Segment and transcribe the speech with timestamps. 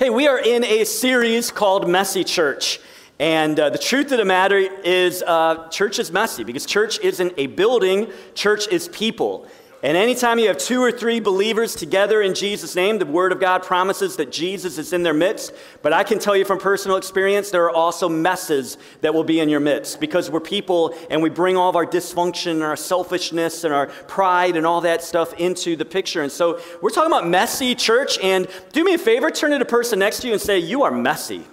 [0.00, 2.80] Hey, we are in a series called Messy Church.
[3.18, 7.34] And uh, the truth of the matter is, uh, church is messy because church isn't
[7.36, 9.46] a building, church is people.
[9.82, 13.40] And anytime you have two or three believers together in Jesus' name, the Word of
[13.40, 15.54] God promises that Jesus is in their midst.
[15.80, 19.40] But I can tell you from personal experience, there are also messes that will be
[19.40, 22.76] in your midst because we're people and we bring all of our dysfunction and our
[22.76, 26.20] selfishness and our pride and all that stuff into the picture.
[26.20, 28.18] And so we're talking about messy church.
[28.18, 30.82] And do me a favor, turn to the person next to you and say, You
[30.82, 31.46] are messy.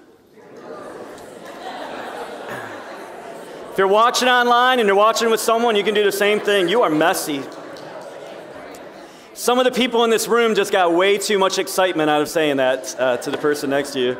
[3.71, 6.67] if you're watching online and you're watching with someone, you can do the same thing.
[6.67, 7.41] You are messy.
[9.37, 12.27] Some of the people in this room just got way too much excitement out of
[12.27, 14.17] saying that uh, to the person next to you.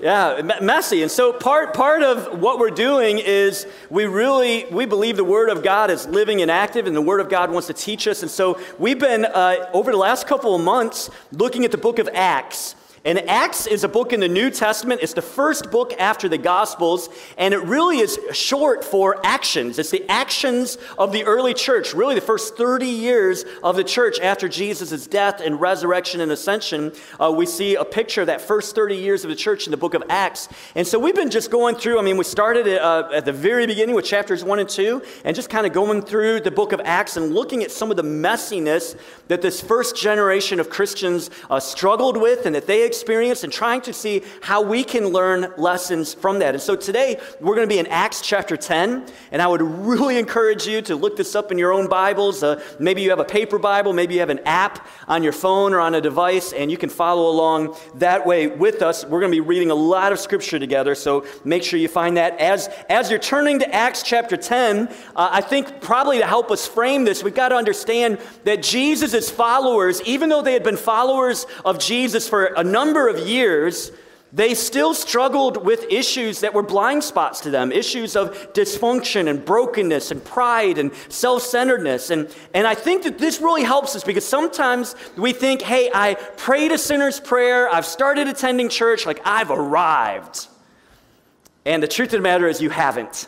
[0.00, 1.02] Yeah, messy.
[1.02, 5.50] And so part part of what we're doing is we really we believe the Word
[5.50, 8.22] of God is living and active, and the Word of God wants to teach us.
[8.22, 11.98] And so we've been uh, over the last couple of months looking at the book
[11.98, 12.76] of Acts.
[13.06, 15.00] And Acts is a book in the New Testament.
[15.00, 17.08] It's the first book after the Gospels,
[17.38, 19.78] and it really is short for actions.
[19.78, 24.18] It's the actions of the early church, really the first 30 years of the church
[24.18, 26.92] after Jesus' death and resurrection and ascension.
[27.20, 29.76] Uh, we see a picture of that first 30 years of the church in the
[29.76, 30.48] book of Acts.
[30.74, 33.68] And so we've been just going through, I mean, we started uh, at the very
[33.68, 36.80] beginning with chapters 1 and 2, and just kind of going through the book of
[36.84, 41.60] Acts and looking at some of the messiness that this first generation of Christians uh,
[41.60, 46.14] struggled with and that they experience and trying to see how we can learn lessons
[46.14, 46.54] from that.
[46.54, 50.18] And so today we're going to be in Acts chapter 10, and I would really
[50.18, 52.42] encourage you to look this up in your own Bibles.
[52.42, 55.74] Uh, maybe you have a paper Bible, maybe you have an app on your phone
[55.74, 59.04] or on a device, and you can follow along that way with us.
[59.04, 62.16] We're going to be reading a lot of scripture together, so make sure you find
[62.16, 62.40] that.
[62.40, 66.66] As, as you're turning to Acts chapter 10, uh, I think probably to help us
[66.66, 71.44] frame this, we've got to understand that Jesus' followers, even though they had been followers
[71.62, 73.90] of Jesus for a number number of years,
[74.32, 79.44] they still struggled with issues that were blind spots to them issues of dysfunction and
[79.44, 82.10] brokenness and pride and self centeredness.
[82.10, 86.14] And, and I think that this really helps us because sometimes we think, hey, I
[86.14, 90.48] prayed a sinner's prayer, I've started attending church, like I've arrived.
[91.64, 93.26] And the truth of the matter is, you haven't.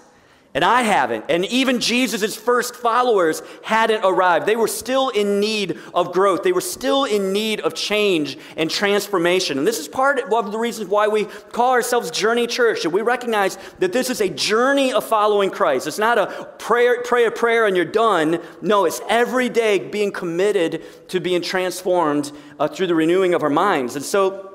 [0.55, 1.27] And I haven't.
[1.29, 4.47] And even Jesus' first followers hadn't arrived.
[4.47, 6.43] They were still in need of growth.
[6.43, 9.59] They were still in need of change and transformation.
[9.59, 12.85] And this is part of the reasons why we call ourselves Journey Church.
[12.85, 15.87] And we recognize that this is a journey of following Christ.
[15.87, 18.41] It's not a prayer, pray a prayer and you're done.
[18.63, 23.51] No, it's every day being committed to being transformed uh, through the renewing of our
[23.51, 23.97] minds.
[23.97, 24.48] And so,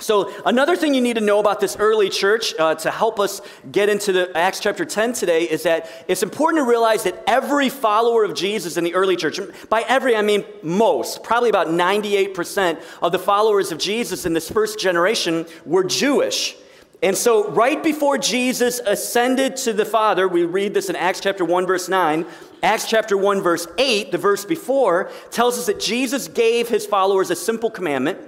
[0.00, 3.40] so, another thing you need to know about this early church uh, to help us
[3.70, 7.68] get into the Acts chapter 10 today is that it's important to realize that every
[7.68, 9.38] follower of Jesus in the early church,
[9.68, 14.50] by every I mean most, probably about 98% of the followers of Jesus in this
[14.50, 16.56] first generation were Jewish.
[17.00, 21.44] And so, right before Jesus ascended to the Father, we read this in Acts chapter
[21.44, 22.26] 1, verse 9.
[22.64, 27.30] Acts chapter 1, verse 8, the verse before, tells us that Jesus gave his followers
[27.30, 28.18] a simple commandment.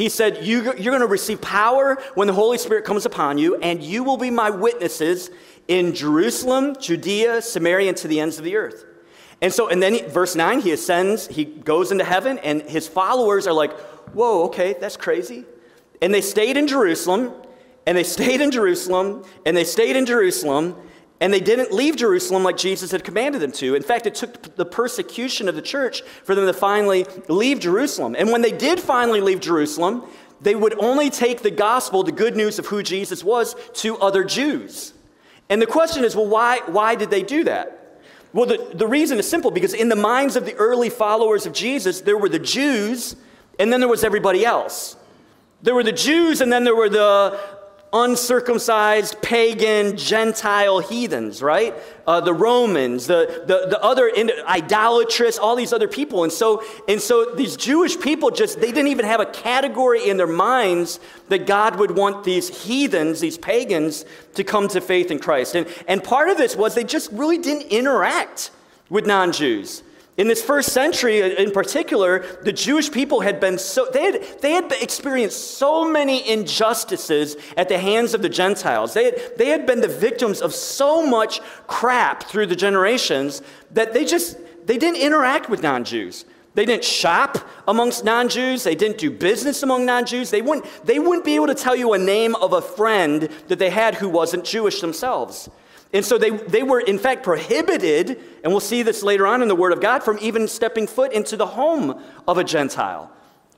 [0.00, 3.56] He said, you, are going to receive power when the Holy Spirit comes upon you,
[3.56, 5.28] and you will be my witnesses
[5.68, 8.86] in Jerusalem, Judea, Samaria, and to the ends of the earth.
[9.42, 12.88] And so, and then he, verse 9, he ascends, he goes into heaven, and his
[12.88, 13.78] followers are like,
[14.14, 15.44] whoa, okay, that's crazy.
[16.00, 17.34] And they stayed in Jerusalem,
[17.86, 20.76] and they stayed in Jerusalem, and they stayed in Jerusalem,
[21.20, 23.74] and they didn't leave Jerusalem like Jesus had commanded them to.
[23.74, 28.16] In fact, it took the persecution of the church for them to finally leave Jerusalem.
[28.18, 30.04] And when they did finally leave Jerusalem,
[30.40, 34.24] they would only take the gospel, the good news of who Jesus was, to other
[34.24, 34.94] Jews.
[35.50, 37.76] And the question is well, why, why did they do that?
[38.32, 41.52] Well, the, the reason is simple because in the minds of the early followers of
[41.52, 43.16] Jesus, there were the Jews,
[43.58, 44.96] and then there was everybody else.
[45.62, 47.38] There were the Jews, and then there were the
[47.92, 51.74] uncircumcised, pagan, Gentile heathens, right?
[52.06, 56.22] Uh, the Romans, the, the, the other in, idolatrous, all these other people.
[56.22, 60.16] And so, and so these Jewish people just, they didn't even have a category in
[60.16, 64.04] their minds that God would want these heathens, these pagans,
[64.34, 65.56] to come to faith in Christ.
[65.56, 68.52] And, and part of this was they just really didn't interact
[68.88, 69.82] with non Jews.
[70.20, 74.22] In this first century uh, in particular, the Jewish people had been so, they had,
[74.42, 78.92] they had experienced so many injustices at the hands of the Gentiles.
[78.92, 83.40] They had, they had been the victims of so much crap through the generations
[83.70, 84.36] that they just,
[84.66, 86.26] they didn't interact with non-Jews.
[86.52, 88.62] They didn't shop amongst non-Jews.
[88.62, 90.28] They didn't do business among non-Jews.
[90.30, 93.58] They wouldn't, they wouldn't be able to tell you a name of a friend that
[93.58, 95.48] they had who wasn't Jewish themselves.
[95.92, 99.48] And so they, they were, in fact, prohibited, and we'll see this later on in
[99.48, 103.10] the Word of God, from even stepping foot into the home of a Gentile.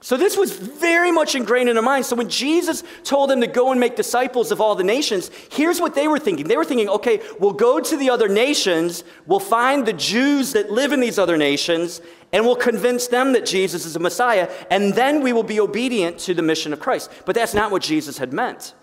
[0.02, 2.08] So this was very much ingrained in their minds.
[2.08, 5.81] So when Jesus told them to go and make disciples of all the nations, here's
[5.81, 6.49] what they were thinking.
[6.49, 10.73] They were thinking, okay, we'll go to the other nations, we'll find the Jews that
[10.73, 12.00] live in these other nations,
[12.32, 16.19] and we'll convince them that Jesus is a Messiah, and then we will be obedient
[16.20, 17.08] to the mission of Christ.
[17.25, 18.75] But that's not what Jesus had meant.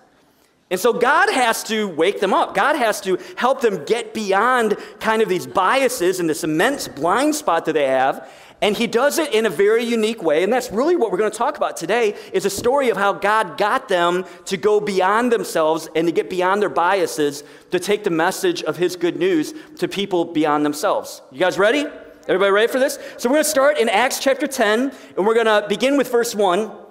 [0.72, 2.54] And so God has to wake them up.
[2.54, 7.36] God has to help them get beyond kind of these biases and this immense blind
[7.36, 8.30] spot that they have.
[8.62, 10.44] And he does it in a very unique way.
[10.44, 13.14] And that's really what we're going to talk about today is a story of how
[13.14, 18.04] God got them to go beyond themselves and to get beyond their biases to take
[18.04, 21.22] the message of his good news to people beyond themselves.
[21.32, 21.86] You guys ready?
[22.28, 23.00] Everybody ready for this?
[23.18, 26.12] So we're going to start in Acts chapter 10 and we're going to begin with
[26.12, 26.89] verse 1.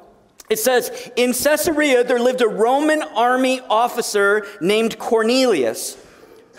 [0.48, 5.96] It says, In Caesarea, there lived a Roman army officer named Cornelius,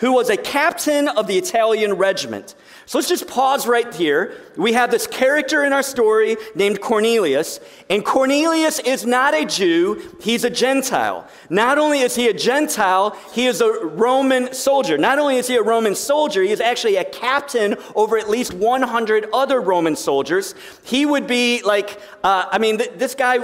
[0.00, 2.54] who was a captain of the Italian regiment.
[2.86, 4.34] So let's just pause right here.
[4.56, 10.16] We have this character in our story named Cornelius, and Cornelius is not a Jew,
[10.20, 11.28] he's a Gentile.
[11.50, 14.98] Not only is he a Gentile, he is a Roman soldier.
[14.98, 18.54] Not only is he a Roman soldier, he is actually a captain over at least
[18.54, 20.54] 100 other Roman soldiers.
[20.82, 23.38] He would be like, uh, I mean, th- this guy,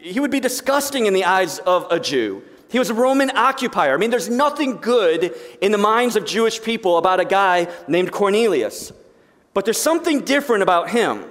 [0.00, 2.42] he would be disgusting in the eyes of a Jew.
[2.70, 3.94] He was a Roman occupier.
[3.94, 8.12] I mean, there's nothing good in the minds of Jewish people about a guy named
[8.12, 8.92] Cornelius.
[9.54, 11.24] But there's something different about him.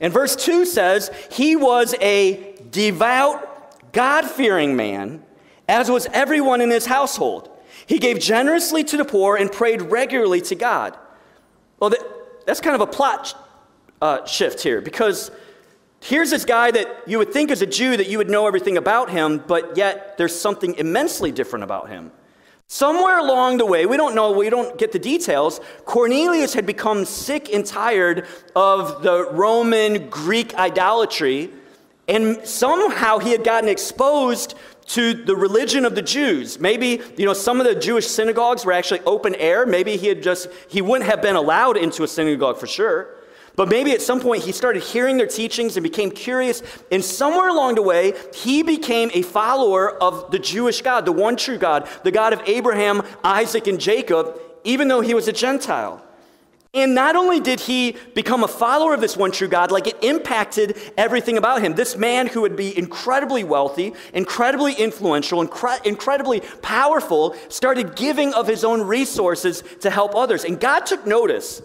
[0.00, 5.22] And verse 2 says, He was a devout, God fearing man,
[5.68, 7.48] as was everyone in his household.
[7.86, 10.96] He gave generously to the poor and prayed regularly to God.
[11.78, 11.92] Well,
[12.46, 13.34] that's kind of a plot
[14.00, 15.30] uh, shift here because
[16.04, 18.76] Here's this guy that you would think is a Jew that you would know everything
[18.76, 22.10] about him, but yet there's something immensely different about him.
[22.66, 27.04] Somewhere along the way, we don't know, we don't get the details, Cornelius had become
[27.04, 28.26] sick and tired
[28.56, 31.50] of the Roman Greek idolatry,
[32.08, 34.56] and somehow he had gotten exposed
[34.86, 36.58] to the religion of the Jews.
[36.58, 39.66] Maybe, you know, some of the Jewish synagogues were actually open air.
[39.66, 43.21] Maybe he had just, he wouldn't have been allowed into a synagogue for sure.
[43.54, 46.62] But maybe at some point he started hearing their teachings and became curious.
[46.90, 51.36] And somewhere along the way, he became a follower of the Jewish God, the one
[51.36, 56.02] true God, the God of Abraham, Isaac, and Jacob, even though he was a Gentile.
[56.74, 60.02] And not only did he become a follower of this one true God, like it
[60.02, 61.74] impacted everything about him.
[61.74, 68.46] This man who would be incredibly wealthy, incredibly influential, incre- incredibly powerful, started giving of
[68.46, 70.44] his own resources to help others.
[70.44, 71.60] And God took notice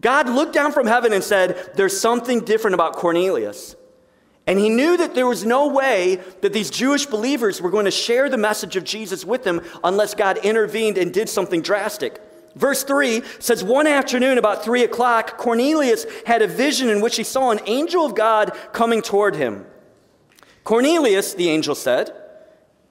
[0.00, 3.76] God looked down from heaven and said, There's something different about Cornelius.
[4.46, 7.90] And he knew that there was no way that these Jewish believers were going to
[7.90, 12.18] share the message of Jesus with them unless God intervened and did something drastic.
[12.56, 17.24] Verse 3 says, One afternoon, about 3 o'clock, Cornelius had a vision in which he
[17.24, 19.66] saw an angel of God coming toward him.
[20.64, 22.10] Cornelius, the angel said,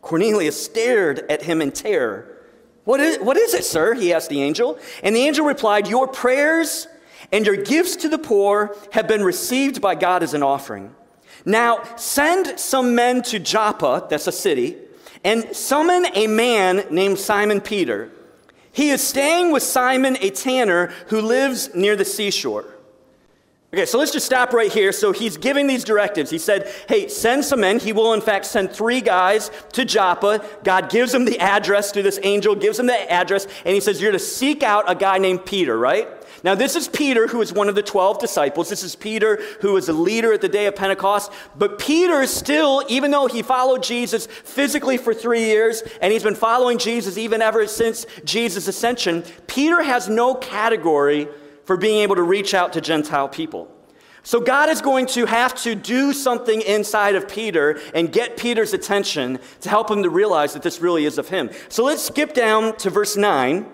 [0.02, 2.38] Cornelius stared at him in terror.
[2.84, 3.94] What is, what is it, sir?
[3.96, 4.78] He asked the angel.
[5.04, 6.88] And the angel replied, Your prayers
[7.32, 10.96] and your gifts to the poor have been received by God as an offering.
[11.46, 14.78] Now send some men to Joppa, that's a city,
[15.24, 18.12] and summon a man named Simon Peter.
[18.72, 22.66] He is staying with Simon, a tanner who lives near the seashore.
[23.74, 24.92] Okay, so let's just stop right here.
[24.92, 26.30] So he's giving these directives.
[26.30, 27.80] He said, Hey, send some men.
[27.80, 30.46] He will, in fact, send three guys to Joppa.
[30.64, 34.02] God gives him the address through this angel, gives him the address, and he says,
[34.02, 36.08] You're to seek out a guy named Peter, right?
[36.48, 38.70] Now, this is Peter, who is one of the 12 disciples.
[38.70, 41.30] This is Peter, who was a leader at the day of Pentecost.
[41.58, 46.36] But Peter still, even though he followed Jesus physically for three years, and he's been
[46.36, 51.28] following Jesus even ever since Jesus' ascension, Peter has no category
[51.66, 53.70] for being able to reach out to Gentile people.
[54.24, 58.74] So God is going to have to do something inside of Peter and get Peter's
[58.74, 61.50] attention to help him to realize that this really is of him.
[61.68, 63.66] So let's skip down to verse 9.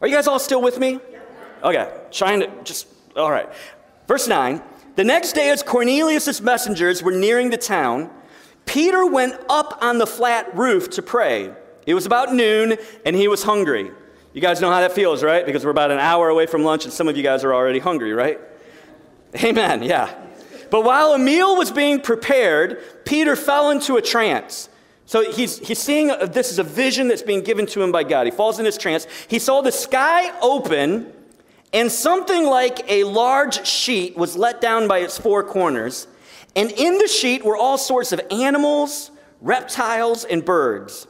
[0.00, 1.00] Are you guys all still with me?
[1.64, 3.48] Okay, trying to just, all right.
[4.06, 4.62] Verse 9
[4.96, 8.10] The next day, as Cornelius' messengers were nearing the town,
[8.66, 11.52] Peter went up on the flat roof to pray.
[11.86, 13.90] It was about noon, and he was hungry.
[14.34, 15.46] You guys know how that feels, right?
[15.46, 17.78] Because we're about an hour away from lunch, and some of you guys are already
[17.78, 18.38] hungry, right?
[19.42, 20.14] Amen, yeah.
[20.70, 24.68] But while a meal was being prepared, Peter fell into a trance.
[25.06, 28.04] So he's, he's seeing a, this is a vision that's being given to him by
[28.04, 28.26] God.
[28.26, 29.06] He falls in this trance.
[29.28, 31.12] He saw the sky open
[31.74, 36.06] and something like a large sheet was let down by its four corners.
[36.54, 41.08] And in the sheet were all sorts of animals, reptiles, and birds.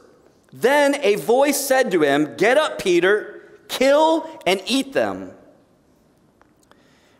[0.51, 5.34] Then a voice said to him, Get up, Peter, kill and eat them.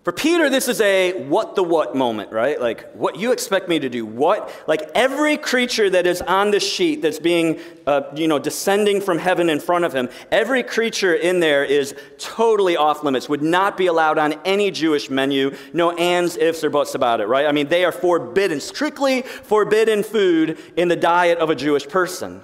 [0.06, 2.62] For Peter, this is a what the what moment, right?
[2.62, 4.06] Like, what you expect me to do?
[4.06, 4.54] What?
[4.68, 9.18] Like, every creature that is on this sheet that's being, uh, you know, descending from
[9.18, 13.78] heaven in front of him, every creature in there is totally off limits, would not
[13.78, 15.56] be allowed on any Jewish menu.
[15.74, 17.48] No ands, ifs, or buts about it, right?
[17.48, 22.44] I mean, they are forbidden, strictly forbidden food in the diet of a Jewish person.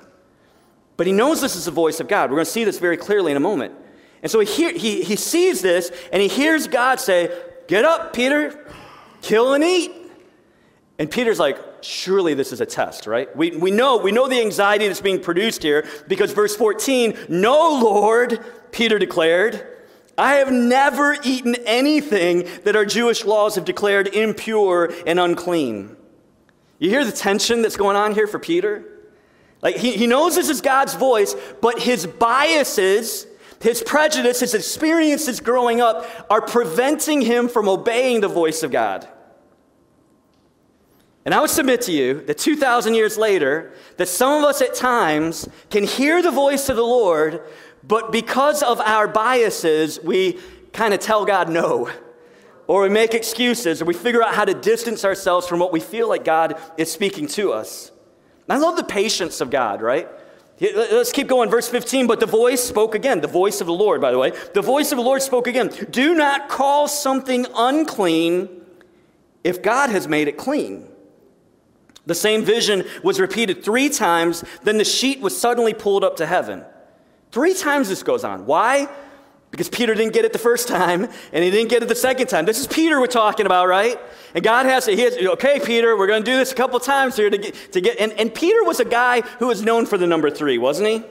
[0.98, 2.32] But he knows this is the voice of God.
[2.32, 3.76] We're going to see this very clearly in a moment.
[4.24, 7.32] And so he, he, he sees this and he hears God say,
[7.72, 8.66] Get up, Peter,
[9.22, 9.94] kill and eat.
[11.00, 13.34] And Peter's like, surely this is a test, right?
[13.34, 17.80] We, we know we know the anxiety that's being produced here because verse 14, no,
[17.82, 19.66] Lord, Peter declared,
[20.18, 25.96] I have never eaten anything that our Jewish laws have declared impure and unclean.
[26.78, 28.84] You hear the tension that's going on here for Peter?
[29.62, 33.28] Like he, he knows this is God's voice, but his biases
[33.62, 39.08] his prejudice, his experiences growing up are preventing him from obeying the voice of God.
[41.24, 44.74] And I would submit to you that 2,000 years later, that some of us at
[44.74, 47.44] times can hear the voice of the Lord,
[47.84, 50.40] but because of our biases, we
[50.74, 51.90] kind of tell God no.
[52.68, 55.80] Or we make excuses, or we figure out how to distance ourselves from what we
[55.80, 57.92] feel like God is speaking to us.
[58.48, 60.08] And I love the patience of God, right?
[60.62, 61.50] Let's keep going.
[61.50, 62.06] Verse 15.
[62.06, 63.22] But the voice spoke again.
[63.22, 64.32] The voice of the Lord, by the way.
[64.54, 65.70] The voice of the Lord spoke again.
[65.90, 68.48] Do not call something unclean
[69.44, 70.88] if God has made it clean.
[72.06, 74.44] The same vision was repeated three times.
[74.64, 76.64] Then the sheet was suddenly pulled up to heaven.
[77.32, 78.46] Three times this goes on.
[78.46, 78.88] Why?
[79.52, 82.28] Because Peter didn't get it the first time and he didn't get it the second
[82.28, 82.46] time.
[82.46, 84.00] This is Peter we're talking about, right?
[84.34, 86.80] And God has to, he has, okay, Peter, we're going to do this a couple
[86.80, 89.86] times here to get, to get and, and Peter was a guy who was known
[89.86, 91.04] for the number three, wasn't he?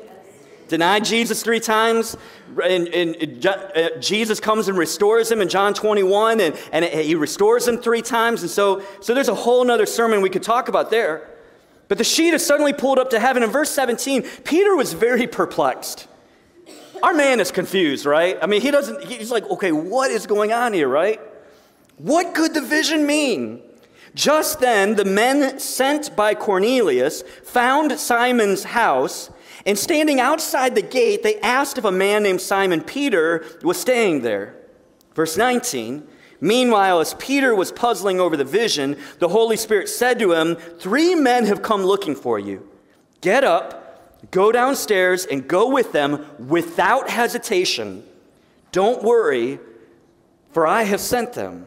[0.68, 2.16] Denied Jesus three times,
[2.62, 7.66] and, and uh, Jesus comes and restores him in John 21, and, and he restores
[7.66, 8.42] him three times.
[8.42, 11.28] And so, so there's a whole other sermon we could talk about there.
[11.88, 13.42] But the sheet is suddenly pulled up to heaven.
[13.42, 16.06] In verse 17, Peter was very perplexed.
[17.02, 18.38] Our man is confused, right?
[18.42, 21.20] I mean, he doesn't, he's like, okay, what is going on here, right?
[21.96, 23.62] What could the vision mean?
[24.14, 29.30] Just then, the men sent by Cornelius found Simon's house,
[29.66, 34.22] and standing outside the gate, they asked if a man named Simon Peter was staying
[34.22, 34.56] there.
[35.14, 36.06] Verse 19
[36.40, 41.14] Meanwhile, as Peter was puzzling over the vision, the Holy Spirit said to him, Three
[41.14, 42.66] men have come looking for you.
[43.20, 43.79] Get up
[44.30, 48.04] Go downstairs and go with them without hesitation.
[48.72, 49.58] Don't worry,
[50.52, 51.66] for I have sent them.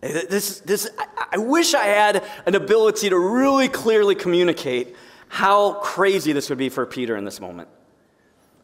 [0.00, 0.88] This, this,
[1.32, 4.94] I wish I had an ability to really clearly communicate
[5.28, 7.68] how crazy this would be for Peter in this moment.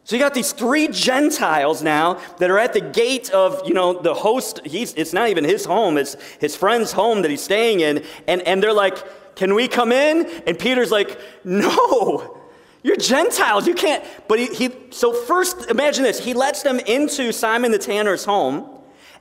[0.05, 3.93] So you got these three Gentiles now that are at the gate of, you know,
[3.93, 4.59] the host.
[4.65, 8.03] He's, it's not even his home, it's his friend's home that he's staying in.
[8.27, 8.97] And, and they're like,
[9.35, 10.25] can we come in?
[10.47, 12.39] And Peter's like, No,
[12.83, 13.65] you're Gentiles.
[13.65, 14.03] You can't.
[14.27, 16.19] But he, he, so first, imagine this.
[16.19, 18.69] He lets them into Simon the tanner's home.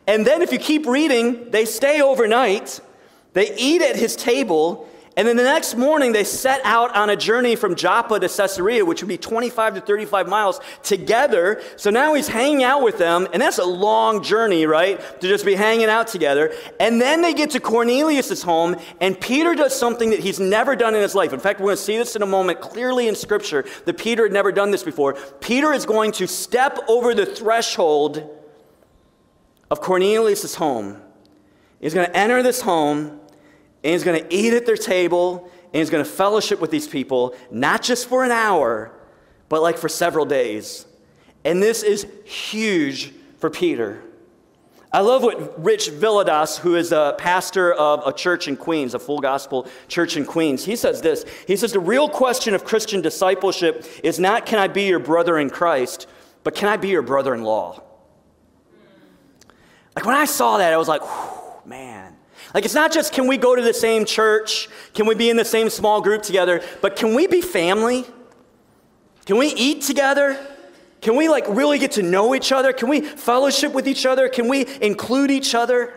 [0.07, 2.81] And then if you keep reading, they stay overnight.
[3.35, 4.89] They eat at his table.
[5.15, 8.83] And then the next morning, they set out on a journey from Joppa to Caesarea,
[8.85, 11.61] which would be 25 to 35 miles together.
[11.77, 14.99] So now he's hanging out with them, and that's a long journey, right?
[15.21, 16.55] To just be hanging out together.
[16.81, 20.95] And then they get to Cornelius' home, and Peter does something that he's never done
[20.95, 21.35] in his life.
[21.35, 24.23] In fact, we're going to see this in a moment clearly in Scripture that Peter
[24.23, 25.15] had never done this before.
[25.41, 28.31] Peter is going to step over the threshold
[29.71, 31.03] of Cornelius' home.
[31.81, 33.21] He's going to enter this home
[33.85, 36.87] and he's going to eat at their table and he's going to fellowship with these
[36.87, 38.93] people, not just for an hour,
[39.49, 40.87] but like for several days.
[41.45, 44.03] And this is huge for Peter.
[44.95, 48.99] I love what Rich Villadas, who is a pastor of a church in Queens, a
[48.99, 51.25] full gospel church in Queens, he says this.
[51.47, 55.39] He says, The real question of Christian discipleship is not, can I be your brother
[55.39, 56.07] in Christ,
[56.45, 57.83] but can I be your brother in law?
[59.97, 61.03] Like when I saw that, I was like,
[61.67, 62.02] man,
[62.55, 65.37] like, it's not just can we go to the same church, can we be in
[65.37, 68.05] the same small group together, but can we be family?
[69.25, 70.39] Can we eat together?
[71.01, 72.73] Can we, like, really get to know each other?
[72.73, 74.29] Can we fellowship with each other?
[74.29, 75.93] Can we include each other?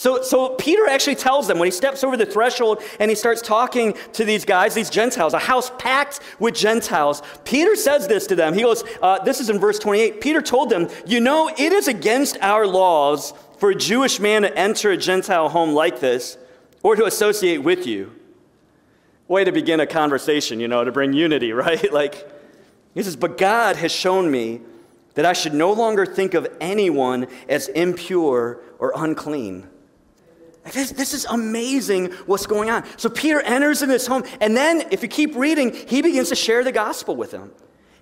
[0.00, 3.42] So, so Peter actually tells them when he steps over the threshold and he starts
[3.42, 7.22] talking to these guys, these Gentiles, a house packed with Gentiles.
[7.44, 8.54] Peter says this to them.
[8.54, 10.22] He goes, uh, This is in verse 28.
[10.22, 14.58] Peter told them, You know, it is against our laws for a Jewish man to
[14.58, 16.38] enter a Gentile home like this
[16.82, 18.10] or to associate with you.
[19.28, 21.92] Way to begin a conversation, you know, to bring unity, right?
[21.92, 22.28] like,
[22.94, 24.62] he says, But God has shown me
[25.14, 29.68] that I should no longer think of anyone as impure or unclean.
[30.72, 32.84] This, this is amazing what's going on.
[32.96, 36.36] So Peter enters in this home, and then if you keep reading, he begins to
[36.36, 37.52] share the gospel with them.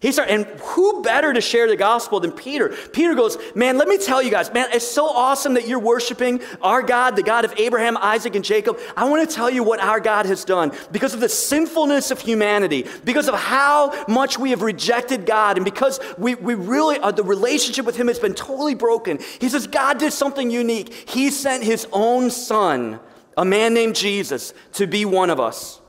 [0.00, 2.69] He started, and who better to share the gospel than Peter?
[2.93, 6.40] Peter goes, Man, let me tell you guys, man, it's so awesome that you're worshiping
[6.62, 8.78] our God, the God of Abraham, Isaac, and Jacob.
[8.97, 12.21] I want to tell you what our God has done because of the sinfulness of
[12.21, 17.11] humanity, because of how much we have rejected God, and because we, we really, uh,
[17.11, 19.19] the relationship with Him has been totally broken.
[19.40, 20.95] He says, God did something unique.
[21.11, 23.00] He sent His own Son,
[23.37, 25.81] a man named Jesus, to be one of us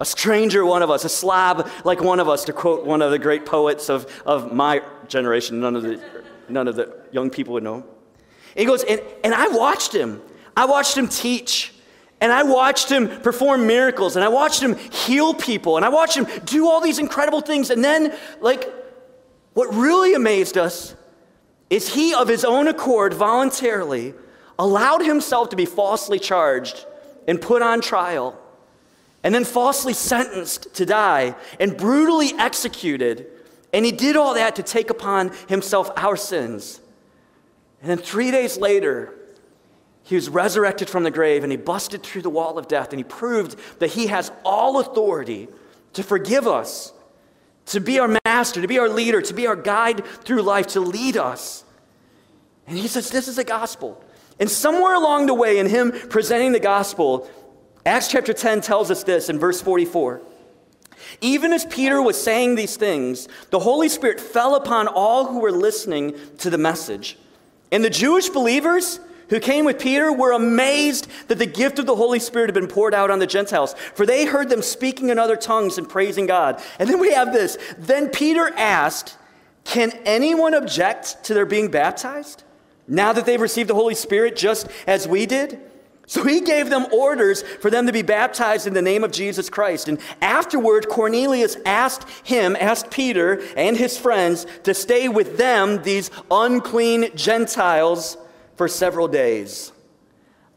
[0.00, 3.10] a stranger one of us, a slab like one of us, to quote one of
[3.10, 5.60] the great poets of, of my generation.
[5.60, 6.02] None of, the,
[6.48, 7.74] none of the young people would know.
[7.76, 7.84] And
[8.56, 10.22] he goes, and, and I watched him.
[10.56, 11.74] I watched him teach.
[12.22, 14.16] And I watched him perform miracles.
[14.16, 15.76] And I watched him heal people.
[15.76, 17.70] And I watched him do all these incredible things.
[17.70, 18.72] And then, like,
[19.52, 20.94] what really amazed us
[21.68, 24.14] is he, of his own accord, voluntarily
[24.58, 26.86] allowed himself to be falsely charged
[27.28, 28.38] and put on trial
[29.22, 33.26] and then falsely sentenced to die and brutally executed.
[33.72, 36.80] And he did all that to take upon himself our sins.
[37.80, 39.14] And then three days later,
[40.02, 42.98] he was resurrected from the grave and he busted through the wall of death and
[42.98, 45.48] he proved that he has all authority
[45.92, 46.92] to forgive us,
[47.66, 50.80] to be our master, to be our leader, to be our guide through life, to
[50.80, 51.64] lead us.
[52.66, 54.02] And he says, This is the gospel.
[54.38, 57.28] And somewhere along the way, in him presenting the gospel,
[57.86, 60.20] Acts chapter 10 tells us this in verse 44.
[61.20, 65.52] Even as Peter was saying these things, the Holy Spirit fell upon all who were
[65.52, 67.18] listening to the message.
[67.72, 71.96] And the Jewish believers who came with Peter were amazed that the gift of the
[71.96, 75.18] Holy Spirit had been poured out on the Gentiles, for they heard them speaking in
[75.18, 76.60] other tongues and praising God.
[76.78, 77.56] And then we have this.
[77.78, 79.16] Then Peter asked,
[79.64, 82.42] Can anyone object to their being baptized
[82.88, 85.60] now that they've received the Holy Spirit just as we did?
[86.10, 89.48] So he gave them orders for them to be baptized in the name of Jesus
[89.48, 89.86] Christ.
[89.86, 96.10] And afterward, Cornelius asked him, asked Peter and his friends to stay with them, these
[96.28, 98.16] unclean Gentiles,
[98.56, 99.70] for several days.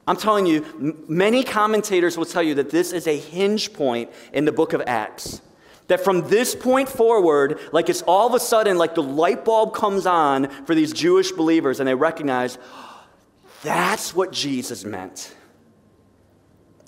[0.07, 4.45] I'm telling you, many commentators will tell you that this is a hinge point in
[4.45, 5.39] the book of Acts.
[5.85, 9.75] That from this point forward, like it's all of a sudden, like the light bulb
[9.75, 13.05] comes on for these Jewish believers, and they recognize oh,
[13.61, 15.35] that's what Jesus meant.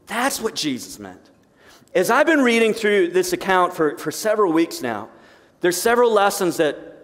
[0.08, 1.22] That's what Jesus meant.
[1.94, 5.10] As I've been reading through this account for, for several weeks now,
[5.62, 6.96] there's several lessons that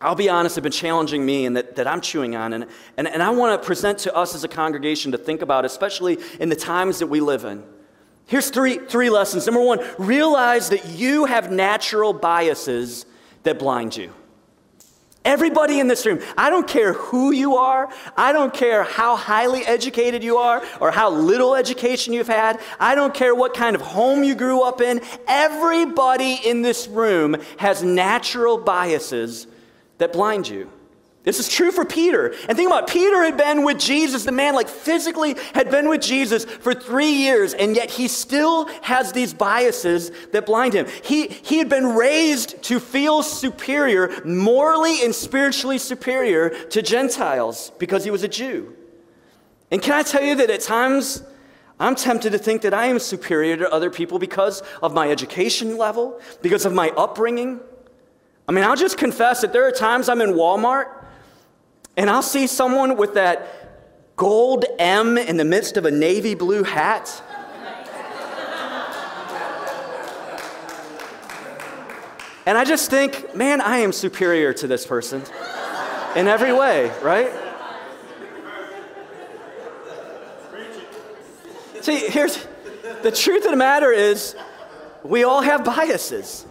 [0.00, 2.52] I'll be honest have been challenging me and that, that I'm chewing on.
[2.54, 5.64] And, and, and I want to present to us as a congregation to think about,
[5.64, 7.62] especially in the times that we live in.
[8.26, 9.46] Here's three, three lessons.
[9.46, 13.06] Number one, realize that you have natural biases
[13.44, 14.12] that blind you.
[15.24, 19.64] Everybody in this room, I don't care who you are, I don't care how highly
[19.64, 23.82] educated you are or how little education you've had, I don't care what kind of
[23.82, 25.00] home you grew up in.
[25.28, 29.46] Everybody in this room has natural biases
[29.98, 30.68] that blind you.
[31.24, 32.34] This is true for Peter.
[32.48, 35.88] And think about it, Peter had been with Jesus, the man like physically had been
[35.88, 40.86] with Jesus for three years, and yet he still has these biases that blind him.
[41.04, 48.02] He, he had been raised to feel superior, morally and spiritually superior to Gentiles because
[48.02, 48.74] he was a Jew.
[49.70, 51.22] And can I tell you that at times
[51.78, 55.78] I'm tempted to think that I am superior to other people because of my education
[55.78, 57.60] level, because of my upbringing.
[58.48, 61.01] I mean, I'll just confess that there are times I'm in Walmart
[61.96, 66.62] and I'll see someone with that gold M in the midst of a navy blue
[66.62, 67.22] hat.
[72.44, 75.22] And I just think, man, I am superior to this person
[76.16, 77.32] in every way, right?
[81.80, 82.44] See, here's
[83.02, 84.34] the truth of the matter is
[85.04, 86.46] we all have biases.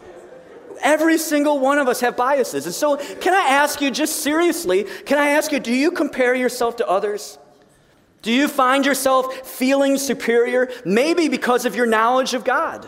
[0.83, 2.65] Every single one of us have biases.
[2.65, 6.35] And so, can I ask you, just seriously, can I ask you, do you compare
[6.35, 7.37] yourself to others?
[8.21, 10.69] Do you find yourself feeling superior?
[10.85, 12.87] Maybe because of your knowledge of God.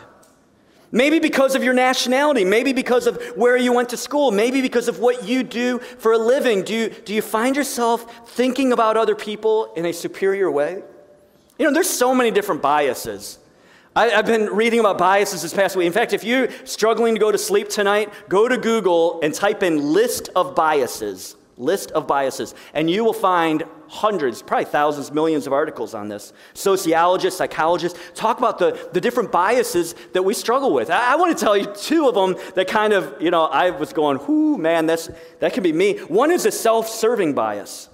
[0.91, 2.45] Maybe because of your nationality.
[2.45, 4.29] Maybe because of where you went to school.
[4.29, 6.61] Maybe because of what you do for a living.
[6.61, 10.83] Do you, do you find yourself thinking about other people in a superior way?
[11.57, 13.39] You know, there's so many different biases.
[13.95, 15.85] I, have been reading about biases this past week.
[15.85, 19.61] In fact, if you're struggling to go to sleep tonight, go to Google and type
[19.61, 21.35] in list of biases.
[21.57, 22.55] list of biases.
[22.73, 26.33] And you will find hundreds, probably thousands, millions of articles on this.
[26.55, 30.89] Sociologists, psychologists talk about the, the different biases that we struggle with.
[30.89, 33.69] I, I want to tell you two of them that kind of, you know, I
[33.69, 35.99] was going, whoo, man, that's, that could be me.
[35.99, 37.89] One is a self serving bias.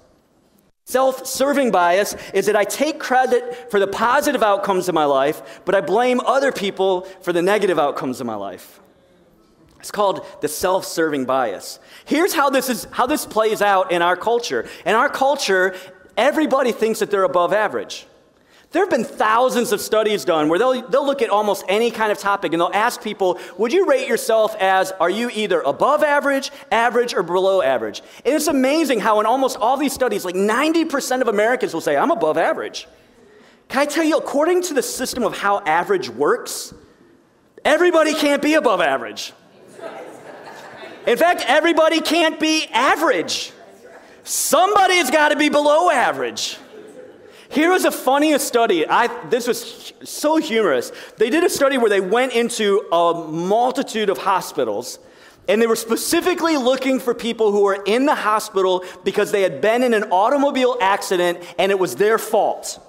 [0.90, 5.62] Self serving bias is that I take credit for the positive outcomes of my life,
[5.64, 8.80] but I blame other people for the negative outcomes of my life.
[9.80, 11.80] It's called the self-serving bias.
[12.06, 14.68] Here's how this is how this plays out in our culture.
[14.84, 15.76] In our culture,
[16.18, 18.08] everybody thinks that they're above average.
[18.72, 22.12] There have been thousands of studies done where they'll, they'll look at almost any kind
[22.12, 26.04] of topic and they'll ask people, would you rate yourself as, are you either above
[26.04, 28.04] average, average, or below average?
[28.24, 31.98] And it's amazing how in almost all these studies, like 90% of Americans will say,
[31.98, 32.88] I'm above average.
[33.70, 36.72] Can I tell you, according to the system of how average works,
[37.66, 39.34] everybody can't be above average.
[41.08, 43.52] In fact, everybody can't be average.
[44.24, 46.58] Somebody's got to be below average.
[47.50, 48.88] Here was the funniest study.
[48.88, 50.92] I, this was so humorous.
[51.18, 55.00] They did a study where they went into a multitude of hospitals
[55.48, 59.62] and they were specifically looking for people who were in the hospital because they had
[59.62, 62.80] been in an automobile accident and it was their fault.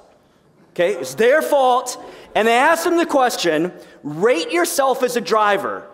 [0.72, 2.02] Okay, it's their fault.
[2.34, 5.89] And they asked them the question rate yourself as a driver.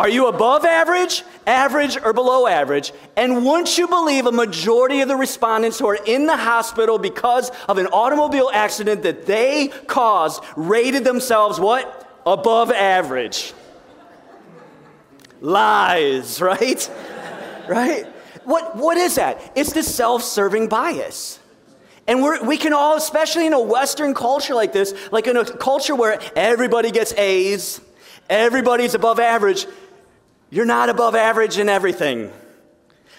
[0.00, 2.90] Are you above average, average, or below average?
[3.18, 7.50] And wouldn't you believe a majority of the respondents who are in the hospital because
[7.68, 12.18] of an automobile accident that they caused rated themselves what?
[12.24, 13.52] Above average.
[15.42, 16.90] Lies, right?
[17.68, 18.06] right?
[18.44, 19.52] What, what is that?
[19.54, 21.40] It's the self serving bias.
[22.06, 25.94] And we can all, especially in a Western culture like this, like in a culture
[25.94, 27.82] where everybody gets A's,
[28.30, 29.66] everybody's above average,
[30.50, 32.32] you're not above average in everything.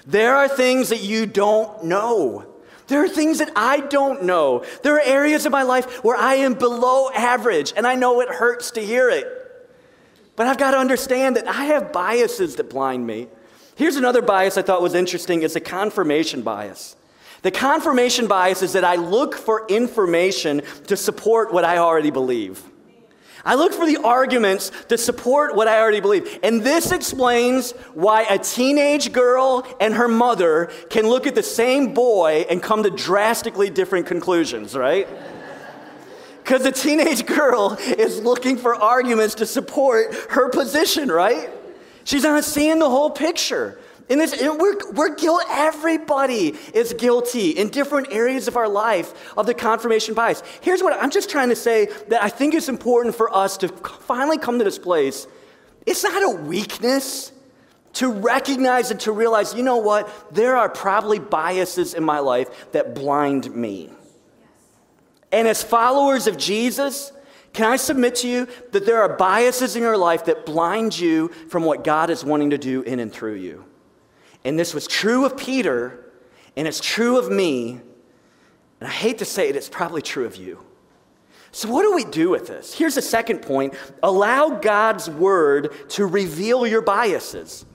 [0.06, 2.46] There are things that you don't know.
[2.88, 4.66] There are things that I don't know.
[4.84, 8.30] There are areas of my life where I am below average, and I know it
[8.30, 9.28] hurts to hear it.
[10.36, 13.28] But I've got to understand that I have biases that blind me.
[13.76, 16.96] Here's another bias I thought was interesting it's a confirmation bias.
[17.44, 22.62] The confirmation bias is that I look for information to support what I already believe.
[23.44, 26.40] I look for the arguments to support what I already believe.
[26.44, 31.94] And this explains why a teenage girl and her mother can look at the same
[31.94, 35.08] boy and come to drastically different conclusions, right?
[36.44, 41.52] Because the teenage girl is looking for arguments to support her position, right?
[42.04, 43.80] She's not seeing the whole picture.
[44.10, 45.16] In this, we're, we're
[45.50, 50.44] everybody is guilty in different areas of our life of the confirmation bias.
[50.62, 53.68] Here's what I'm just trying to say that I think it's important for us to
[53.68, 55.28] finally come to this place.
[55.86, 57.32] It's not a weakness
[57.94, 60.34] to recognize and to realize, you know what?
[60.34, 63.90] There are probably biases in my life that blind me.
[65.32, 67.12] And as followers of Jesus,
[67.54, 71.30] can I submit to you that there are biases in your life that blind you
[71.50, 73.66] from what God is wanting to do in and through you?
[74.44, 76.12] And this was true of Peter,
[76.56, 77.80] and it's true of me.
[78.80, 80.64] And I hate to say it, it's probably true of you.
[81.52, 82.74] So, what do we do with this?
[82.74, 87.66] Here's the second point allow God's word to reveal your biases.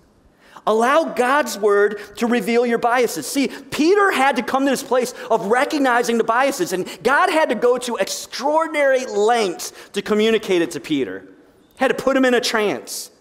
[0.68, 3.24] Allow God's word to reveal your biases.
[3.24, 7.50] See, Peter had to come to this place of recognizing the biases, and God had
[7.50, 11.28] to go to extraordinary lengths to communicate it to Peter.
[11.76, 13.12] Had to put him in a trance.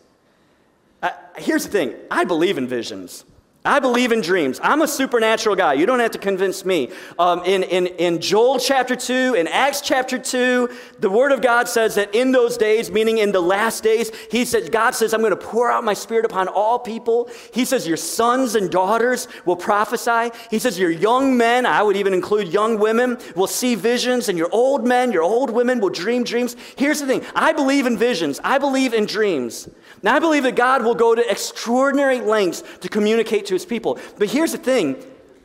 [1.03, 3.25] Uh, here's the thing I believe in visions.
[3.65, 4.60] I believe in dreams.
[4.62, 5.73] I'm a supernatural guy.
[5.73, 6.91] You don't have to convince me.
[7.17, 11.67] Um, in, in, in Joel chapter 2, in Acts chapter 2, the Word of God
[11.67, 15.21] says that in those days, meaning in the last days, He says, God says, I'm
[15.21, 17.30] going to pour out my Spirit upon all people.
[17.51, 20.30] He says, Your sons and daughters will prophesy.
[20.51, 24.38] He says, Your young men, I would even include young women, will see visions, and
[24.38, 26.56] your old men, your old women will dream dreams.
[26.78, 29.67] Here's the thing I believe in visions, I believe in dreams.
[30.04, 34.00] Now, I believe that God will go to extraordinary lengths to communicate to his people.
[34.18, 35.04] But here's the thing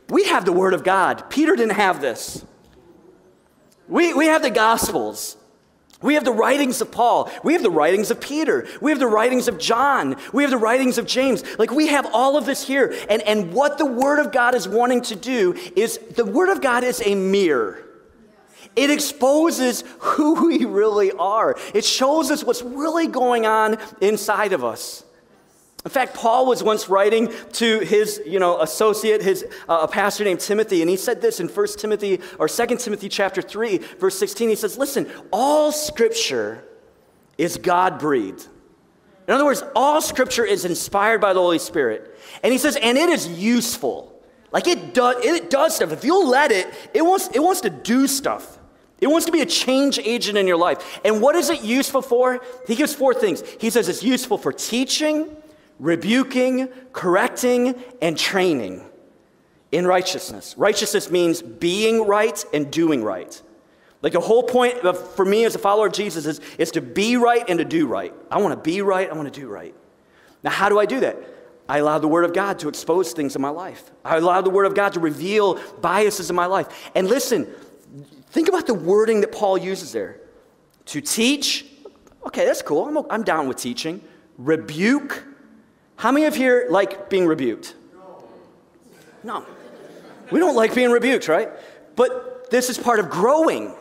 [0.08, 1.30] we have the Word of God.
[1.30, 2.44] Peter didn't have this.
[3.88, 5.36] We, we have the Gospels.
[6.02, 7.30] We have the writings of Paul.
[7.44, 8.66] We have the writings of Peter.
[8.80, 10.16] We have the writings of John.
[10.32, 11.44] We have the writings of James.
[11.58, 12.94] Like we have all of this here.
[13.10, 16.62] And, and what the Word of God is wanting to do is the Word of
[16.62, 17.86] God is a mirror.
[18.76, 21.56] It exposes who we really are.
[21.74, 25.04] It shows us what's really going on inside of us.
[25.84, 30.24] In fact, Paul was once writing to his, you know, associate, his uh, a pastor
[30.24, 34.18] named Timothy, and he said this in 1 Timothy or 2 Timothy chapter 3, verse
[34.18, 34.50] 16.
[34.50, 36.64] He says, "Listen, all scripture
[37.38, 38.46] is God-breathed.
[39.26, 42.98] In other words, all scripture is inspired by the Holy Spirit." And he says, "And
[42.98, 44.10] it is useful."
[44.52, 45.92] Like it does, it does stuff.
[45.92, 48.58] If you'll let it, it wants, it wants to do stuff.
[49.00, 51.00] It wants to be a change agent in your life.
[51.04, 52.40] And what is it useful for?
[52.66, 53.42] He gives four things.
[53.58, 55.34] He says it's useful for teaching,
[55.80, 58.84] rebuking, correcting, and training
[59.72, 60.54] in righteousness.
[60.56, 63.40] Righteousness means being right and doing right.
[64.02, 66.80] Like the whole point of, for me as a follower of Jesus is, is to
[66.80, 68.14] be right and to do right.
[68.30, 69.74] I want to be right, I want to do right.
[70.42, 71.16] Now, how do I do that?
[71.68, 73.90] I allow the Word of God to expose things in my life.
[74.04, 76.90] I allow the Word of God to reveal biases in my life.
[76.94, 77.46] And listen,
[78.30, 80.20] think about the wording that Paul uses there.
[80.86, 81.66] To teach,
[82.26, 82.86] okay, that's cool.
[82.86, 84.02] I'm, I'm down with teaching.
[84.36, 85.24] Rebuke.
[86.00, 87.74] How many of here like being rebuked?
[89.22, 89.44] No.
[90.30, 91.50] We don't like being rebuked, right?
[91.94, 93.74] But this is part of growing.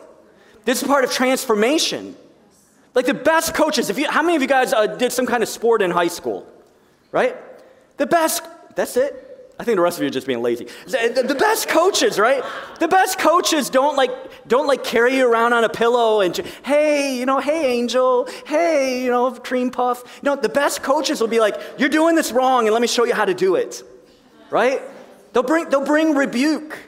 [0.66, 2.14] This is part of transformation.
[2.94, 5.42] Like the best coaches, if you, how many of you guys uh, did some kind
[5.42, 6.46] of sport in high school?
[7.10, 7.38] Right?
[7.96, 8.42] The best,
[8.74, 9.29] that's it.
[9.60, 10.68] I think the rest of you are just being lazy.
[10.86, 12.42] The, the, best coaches, right?
[12.78, 14.10] The best coaches don't like
[14.48, 19.04] don't like carry you around on a pillow and hey, you know, hey angel, hey,
[19.04, 20.22] you know, cream puff.
[20.22, 23.04] No, the best coaches will be like, you're doing this wrong, and let me show
[23.04, 23.82] you how to do it,
[24.48, 24.80] right?
[25.34, 26.78] They'll bring they'll bring rebuke,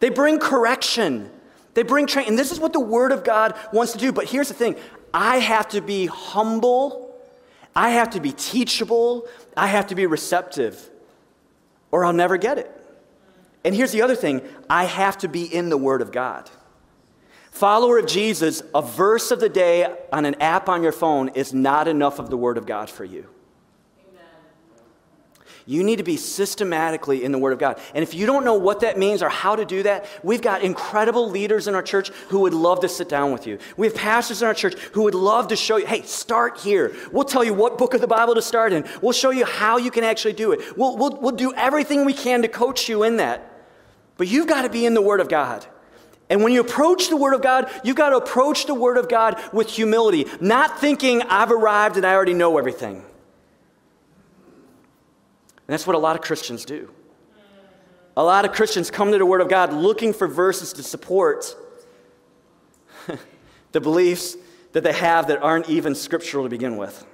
[0.00, 1.30] they bring correction,
[1.72, 4.12] they bring training, and this is what the Word of God wants to do.
[4.12, 4.76] But here's the thing:
[5.14, 7.06] I have to be humble
[7.76, 10.90] I have to be teachable, I have to be receptive,
[11.90, 12.70] or I'll never get it.
[13.64, 16.50] And here's the other thing I have to be in the Word of God.
[17.50, 21.54] Follower of Jesus, a verse of the day on an app on your phone is
[21.54, 23.26] not enough of the Word of God for you.
[25.68, 27.80] You need to be systematically in the Word of God.
[27.92, 30.62] And if you don't know what that means or how to do that, we've got
[30.62, 33.58] incredible leaders in our church who would love to sit down with you.
[33.76, 36.94] We have pastors in our church who would love to show you, hey, start here.
[37.10, 38.84] We'll tell you what book of the Bible to start in.
[39.02, 40.78] We'll show you how you can actually do it.
[40.78, 43.52] We'll, we'll, we'll do everything we can to coach you in that.
[44.18, 45.66] But you've got to be in the Word of God.
[46.30, 49.08] And when you approach the Word of God, you've got to approach the Word of
[49.08, 53.04] God with humility, not thinking, I've arrived and I already know everything.
[55.66, 56.90] And that's what a lot of Christians do.
[58.16, 61.54] A lot of Christians come to the Word of God looking for verses to support
[63.72, 64.36] the beliefs
[64.72, 67.04] that they have that aren't even scriptural to begin with.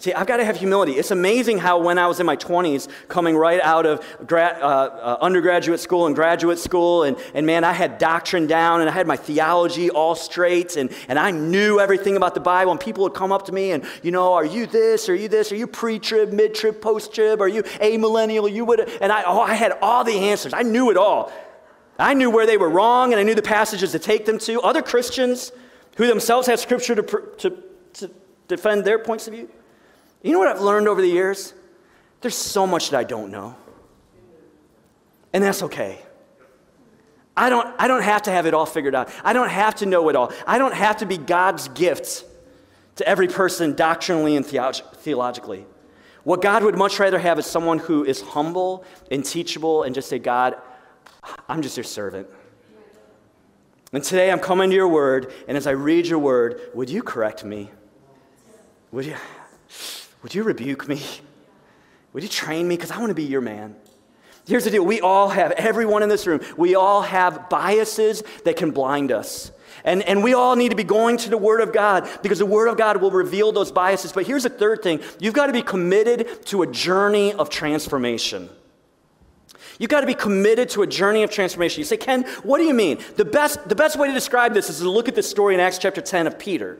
[0.00, 0.92] See, I've got to have humility.
[0.92, 5.18] It's amazing how when I was in my 20s, coming right out of uh, uh,
[5.20, 9.08] undergraduate school and graduate school, and, and man, I had doctrine down and I had
[9.08, 13.14] my theology all straight, and, and I knew everything about the Bible, and people would
[13.14, 15.66] come up to me and, you know, are you this, are you this, are you
[15.66, 20.16] pre-trib, mid-trib, post-trib, are you amillennial, you would, and I, oh, I had all the
[20.30, 20.54] answers.
[20.54, 21.32] I knew it all.
[21.98, 24.60] I knew where they were wrong, and I knew the passages to take them to.
[24.60, 25.50] Other Christians
[25.96, 27.02] who themselves had scripture to,
[27.38, 27.62] to,
[27.94, 28.10] to
[28.46, 29.48] defend their points of view,
[30.22, 31.54] you know what I've learned over the years?
[32.20, 33.56] There's so much that I don't know.
[35.32, 36.00] And that's okay.
[37.36, 39.10] I don't, I don't have to have it all figured out.
[39.22, 40.32] I don't have to know it all.
[40.46, 42.24] I don't have to be God's gift
[42.96, 45.64] to every person doctrinally and theolog- theologically.
[46.24, 50.08] What God would much rather have is someone who is humble and teachable and just
[50.08, 50.56] say, God,
[51.48, 52.26] I'm just your servant.
[53.92, 57.02] And today I'm coming to your word, and as I read your word, would you
[57.02, 57.70] correct me?
[58.90, 59.16] Would you?
[60.22, 61.02] Would you rebuke me?
[62.12, 62.76] Would you train me?
[62.76, 63.76] Because I want to be your man.
[64.46, 68.56] Here's the deal we all have, everyone in this room, we all have biases that
[68.56, 69.52] can blind us.
[69.84, 72.46] And, and we all need to be going to the Word of God because the
[72.46, 74.12] Word of God will reveal those biases.
[74.12, 78.48] But here's the third thing you've got to be committed to a journey of transformation.
[79.78, 81.78] You've got to be committed to a journey of transformation.
[81.78, 82.98] You say, Ken, what do you mean?
[83.16, 85.60] The best, the best way to describe this is to look at the story in
[85.60, 86.78] Acts chapter 10 of Peter.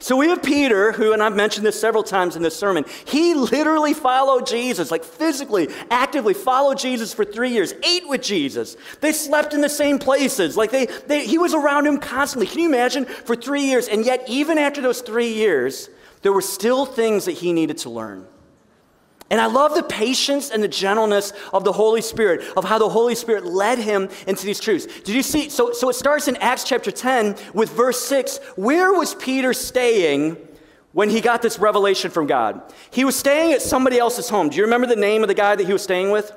[0.00, 3.34] So we have Peter, who, and I've mentioned this several times in this sermon, he
[3.34, 8.76] literally followed Jesus, like physically, actively followed Jesus for three years, ate with Jesus.
[9.00, 10.56] They slept in the same places.
[10.56, 12.46] Like they, they, he was around him constantly.
[12.46, 13.06] Can you imagine?
[13.06, 13.88] For three years.
[13.88, 15.90] And yet, even after those three years,
[16.22, 18.24] there were still things that he needed to learn.
[19.30, 22.88] And I love the patience and the gentleness of the Holy Spirit, of how the
[22.88, 24.86] Holy Spirit led him into these truths.
[24.86, 25.50] Did you see?
[25.50, 28.38] So, so it starts in Acts chapter 10 with verse 6.
[28.56, 30.38] Where was Peter staying
[30.92, 32.62] when he got this revelation from God?
[32.90, 34.48] He was staying at somebody else's home.
[34.48, 36.32] Do you remember the name of the guy that he was staying with?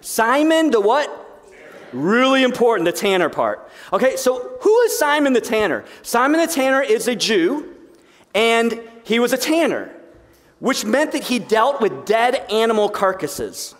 [0.00, 1.26] Simon the what?
[1.92, 3.68] Really important, the tanner part.
[3.92, 5.84] Okay, so who is Simon the tanner?
[6.00, 7.74] Simon the tanner is a Jew,
[8.34, 9.92] and he was a tanner
[10.60, 13.74] which meant that he dealt with dead animal carcasses.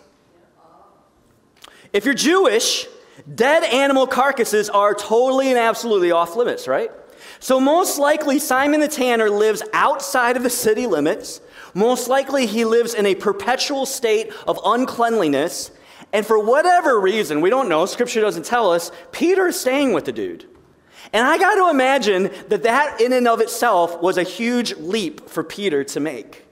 [1.93, 2.87] If you're Jewish,
[3.33, 6.91] dead animal carcasses are totally and absolutely off limits, right?
[7.39, 11.41] So, most likely, Simon the Tanner lives outside of the city limits.
[11.73, 15.71] Most likely, he lives in a perpetual state of uncleanliness.
[16.13, 20.05] And for whatever reason, we don't know, scripture doesn't tell us, Peter is staying with
[20.05, 20.45] the dude.
[21.13, 25.29] And I got to imagine that that, in and of itself, was a huge leap
[25.29, 26.45] for Peter to make.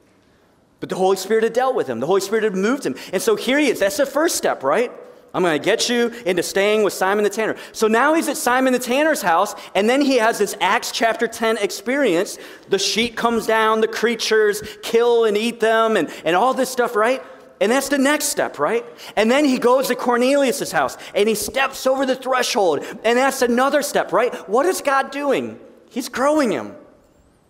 [0.79, 2.95] But the Holy Spirit had dealt with him, the Holy Spirit had moved him.
[3.11, 3.79] And so here he is.
[3.79, 4.91] That's the first step, right?
[5.33, 7.55] I'm going to get you into staying with Simon the Tanner.
[7.71, 11.27] So now he's at Simon the Tanner's house, and then he has this Acts chapter
[11.27, 12.39] 10 experience.
[12.69, 16.95] The sheet comes down, the creatures kill and eat them, and, and all this stuff,
[16.95, 17.21] right?
[17.61, 18.85] And that's the next step, right?
[19.15, 22.85] And then he goes to Cornelius' house and he steps over the threshold.
[23.03, 24.33] And that's another step, right?
[24.49, 25.59] What is God doing?
[25.89, 26.75] He's growing him,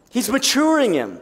[0.09, 1.19] he's maturing him.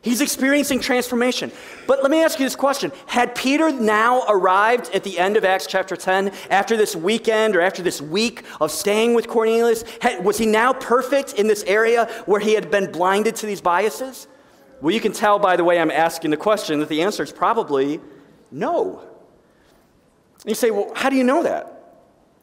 [0.00, 1.50] He's experiencing transformation.
[1.86, 5.44] But let me ask you this question Had Peter now arrived at the end of
[5.44, 9.82] Acts chapter 10, after this weekend or after this week of staying with Cornelius?
[10.00, 13.60] Had, was he now perfect in this area where he had been blinded to these
[13.60, 14.28] biases?
[14.80, 17.32] Well, you can tell by the way I'm asking the question that the answer is
[17.32, 18.00] probably
[18.52, 19.00] no.
[20.42, 21.77] And you say, well, how do you know that?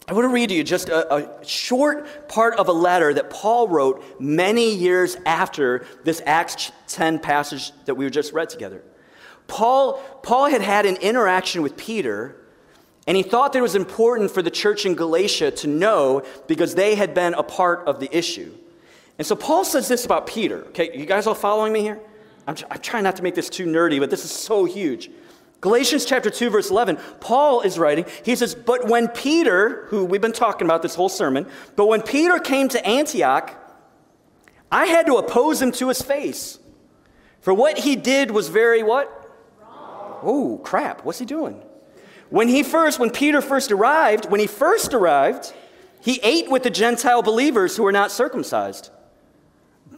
[0.07, 3.31] I want to read to you just a, a, short part of a letter that
[3.31, 8.83] Paul wrote many years after this Acts 10 passage that we just read together.
[9.47, 12.35] Paul, Paul had had an interaction with Peter,
[13.07, 16.75] and he thought that it was important for the church in Galatia to know because
[16.75, 18.55] they had been a part of the issue.
[19.17, 20.65] And so Paul says this about Peter.
[20.65, 21.99] Okay, you guys all following me here?
[22.47, 25.09] I'm, I'm trying not to make this too nerdy, but this is so huge.
[25.61, 30.21] Galatians chapter 2, verse 11, Paul is writing, he says, But when Peter, who we've
[30.21, 33.55] been talking about this whole sermon, but when Peter came to Antioch,
[34.71, 36.59] I had to oppose him to his face.
[37.41, 39.21] For what he did was very what?
[40.23, 41.05] Oh, crap.
[41.05, 41.63] What's he doing?
[42.29, 45.53] When he first, when Peter first arrived, when he first arrived,
[46.01, 48.89] he ate with the Gentile believers who were not circumcised.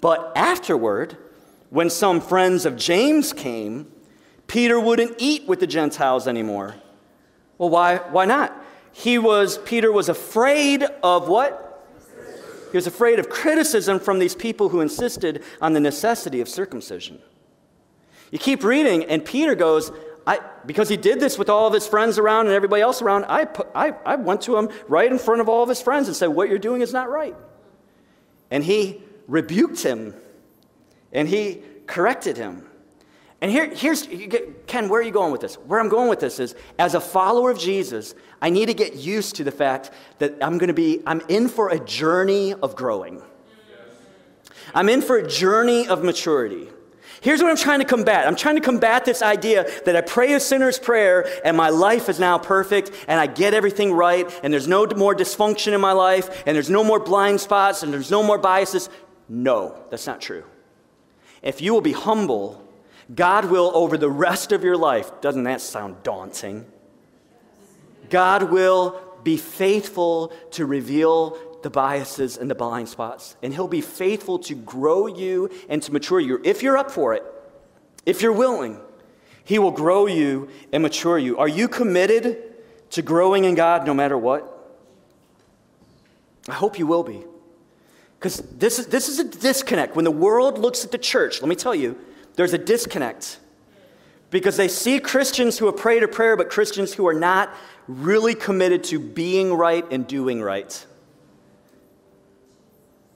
[0.02, 1.18] But afterward,
[1.70, 3.92] when some friends of James came,
[4.48, 6.76] Peter wouldn't eat with the Gentiles anymore.
[7.58, 8.56] Well, why, why not?
[8.92, 11.64] He was, Peter was afraid of what?
[12.72, 17.20] He was afraid of criticism from these people who insisted on the necessity of circumcision.
[18.32, 19.92] You keep reading, and Peter goes,
[20.26, 23.26] I, because he did this with all of his friends around and everybody else around,
[23.26, 26.08] I, put, I, I went to him right in front of all of his friends
[26.08, 27.36] and said, What you're doing is not right.
[28.52, 30.14] And he rebuked him
[31.14, 32.67] and he corrected him.
[33.40, 34.08] And here, here's,
[34.66, 35.56] Ken, where are you going with this?
[35.56, 38.96] Where I'm going with this is, as a follower of Jesus, I need to get
[38.96, 42.76] used to the fact that I'm going to be, I'm in for a journey of
[42.76, 43.22] growing.
[44.74, 46.70] I'm in for a journey of maturity.
[47.22, 48.28] Here's what I'm trying to combat.
[48.28, 52.10] I'm trying to combat this idea that I pray a sinner's prayer and my life
[52.10, 55.94] is now perfect and I get everything right and there's no more dysfunction in my
[55.94, 58.90] life and there's no more blind spots and there's no more biases.
[59.30, 60.44] No, that's not true.
[61.42, 62.67] If you will be humble
[63.14, 66.66] God will, over the rest of your life, doesn't that sound daunting?
[68.10, 73.36] God will be faithful to reveal the biases and the blind spots.
[73.42, 76.42] And He'll be faithful to grow you and to mature you.
[76.44, 77.24] If you're up for it,
[78.06, 78.80] if you're willing,
[79.44, 81.38] He will grow you and mature you.
[81.38, 82.38] Are you committed
[82.92, 84.54] to growing in God no matter what?
[86.48, 87.24] I hope you will be.
[88.20, 89.96] Because this is, this is a disconnect.
[89.96, 91.98] When the world looks at the church, let me tell you,
[92.38, 93.40] there's a disconnect
[94.30, 97.54] because they see Christians who have prayed a prayer, but Christians who are not
[97.88, 100.86] really committed to being right and doing right.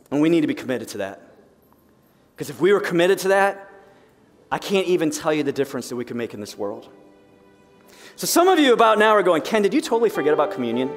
[0.09, 1.21] And we need to be committed to that.
[2.35, 3.69] Because if we were committed to that,
[4.51, 6.89] I can't even tell you the difference that we can make in this world.
[8.15, 10.89] So, some of you about now are going, Ken, did you totally forget about communion?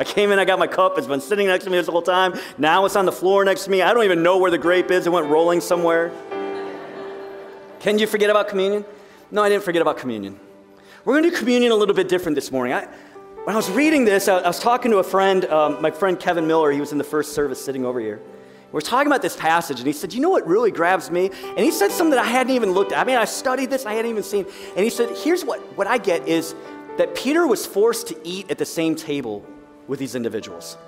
[0.00, 2.02] I came in, I got my cup, it's been sitting next to me this whole
[2.02, 2.34] time.
[2.58, 3.82] Now it's on the floor next to me.
[3.82, 6.10] I don't even know where the grape is, it went rolling somewhere.
[7.84, 8.82] Ken, you forget about communion?
[9.30, 10.40] No, I didn't forget about communion.
[11.04, 12.72] We're going to do communion a little bit different this morning.
[12.72, 12.86] I,
[13.44, 16.18] when I was reading this, I, I was talking to a friend, um, my friend
[16.18, 16.72] Kevin Miller.
[16.72, 18.22] He was in the first service sitting over here.
[18.72, 21.30] We're talking about this passage, and he said, You know what really grabs me?
[21.44, 23.00] And he said something that I hadn't even looked at.
[23.00, 24.46] I mean, I studied this, I hadn't even seen.
[24.74, 26.54] And he said, Here's what, what I get is
[26.96, 29.44] that Peter was forced to eat at the same table
[29.88, 30.78] with these individuals.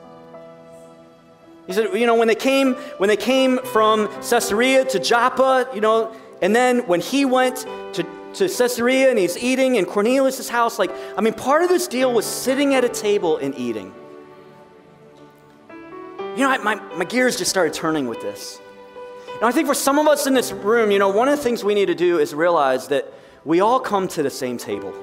[1.66, 5.80] He said, you know, when they came, when they came from Caesarea to Joppa, you
[5.80, 10.78] know, and then when he went to, to Caesarea and he's eating in Cornelius' house,
[10.78, 13.92] like, I mean, part of this deal was sitting at a table and eating.
[15.70, 18.60] You know, I, my, my gears just started turning with this.
[19.34, 21.42] And I think for some of us in this room, you know, one of the
[21.42, 23.12] things we need to do is realize that
[23.44, 24.94] we all come to the same table.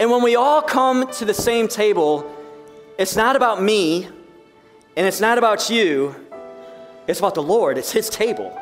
[0.00, 2.30] And when we all come to the same table,
[2.98, 4.08] it's not about me
[4.96, 6.14] And it's not about you,
[7.06, 8.58] it's about the Lord, it's His table.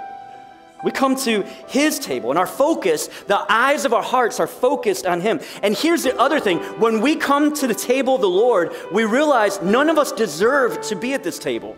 [0.83, 5.07] We come to His table, and our focus, the eyes of our hearts are focused
[5.07, 5.41] on Him.
[5.63, 9.05] And here's the other thing when we come to the table of the Lord, we
[9.05, 11.77] realize none of us deserve to be at this table.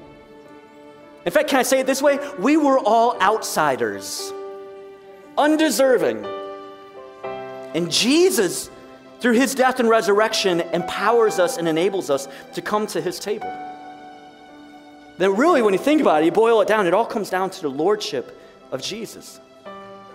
[1.24, 2.18] In fact, can I say it this way?
[2.38, 4.32] We were all outsiders,
[5.36, 6.24] undeserving.
[7.74, 8.70] And Jesus,
[9.20, 13.50] through His death and resurrection, empowers us and enables us to come to His table.
[15.18, 17.50] Then, really, when you think about it, you boil it down, it all comes down
[17.50, 18.38] to the Lordship
[18.72, 19.40] of Jesus.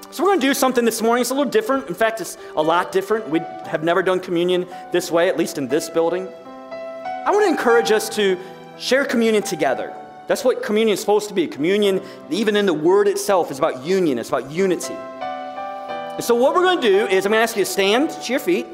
[0.10, 1.22] So, we're going to do something this morning.
[1.22, 1.88] It's a little different.
[1.88, 3.30] In fact, it's a lot different.
[3.30, 6.28] We have never done communion this way, at least in this building.
[6.28, 8.38] I want to encourage us to
[8.80, 9.93] share communion together.
[10.28, 11.45] That's what communion is supposed to be.
[11.45, 14.93] Communion, even in the word itself, is about union, it's about unity.
[14.93, 18.10] And so, what we're going to do is I'm going to ask you to stand
[18.10, 18.66] to your feet.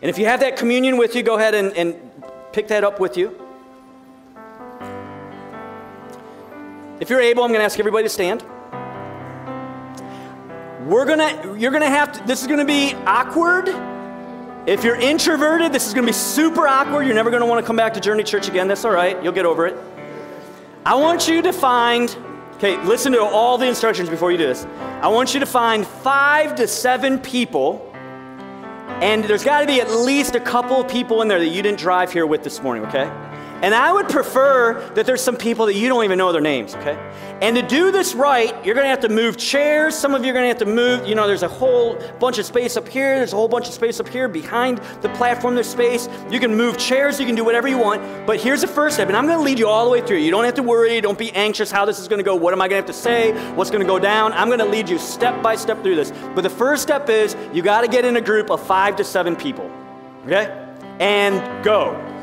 [0.00, 1.96] And if you have that communion with you, go ahead and, and
[2.52, 3.36] pick that up with you.
[7.00, 8.44] If you're able, I'm going to ask everybody to stand.
[10.84, 13.70] We're gonna, you're gonna have to, this is gonna be awkward.
[14.68, 17.06] If you're introverted, this is gonna be super awkward.
[17.06, 18.68] You're never gonna wanna come back to Journey Church again.
[18.68, 19.78] That's all right, you'll get over it.
[20.84, 22.14] I want you to find,
[22.56, 24.66] okay, listen to all the instructions before you do this.
[25.00, 27.90] I want you to find five to seven people,
[29.00, 32.12] and there's gotta be at least a couple people in there that you didn't drive
[32.12, 33.10] here with this morning, okay?
[33.64, 36.74] And I would prefer that there's some people that you don't even know their names,
[36.74, 36.98] okay?
[37.40, 39.94] And to do this right, you're gonna have to move chairs.
[39.94, 42.44] Some of you are gonna have to move, you know, there's a whole bunch of
[42.44, 44.28] space up here, there's a whole bunch of space up here.
[44.28, 46.10] Behind the platform, there's space.
[46.28, 48.26] You can move chairs, you can do whatever you want.
[48.26, 50.18] But here's the first step, and I'm gonna lead you all the way through.
[50.18, 52.34] You don't have to worry, don't be anxious how this is gonna go.
[52.34, 53.32] What am I gonna have to say?
[53.54, 54.34] What's gonna go down?
[54.34, 56.12] I'm gonna lead you step by step through this.
[56.34, 59.34] But the first step is you gotta get in a group of five to seven
[59.34, 59.70] people,
[60.26, 60.52] okay?
[61.00, 62.13] And go.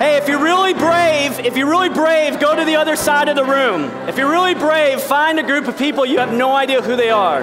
[0.00, 3.36] Hey, if you're really brave, if you're really brave, go to the other side of
[3.36, 3.82] the room.
[4.08, 7.10] If you're really brave, find a group of people you have no idea who they
[7.10, 7.42] are.